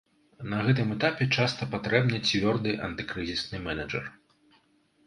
На 0.53 0.61
гэтым 0.67 0.93
этапе 0.95 1.27
часта 1.43 1.67
патрэбны 1.75 2.17
цвёрды 2.31 2.71
антыкрызісны 2.89 3.65
мэнэджар. 3.69 4.15